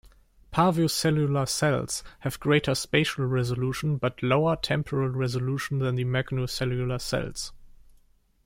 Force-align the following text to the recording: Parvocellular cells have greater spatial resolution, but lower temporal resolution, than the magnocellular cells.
Parvocellular 0.51 1.47
cells 1.47 2.03
have 2.21 2.39
greater 2.39 2.73
spatial 2.73 3.27
resolution, 3.27 3.97
but 3.97 4.23
lower 4.23 4.55
temporal 4.55 5.09
resolution, 5.09 5.77
than 5.77 5.93
the 5.93 6.05
magnocellular 6.05 6.99
cells. 6.99 7.53